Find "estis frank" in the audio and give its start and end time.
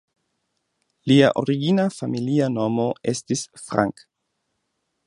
3.15-4.05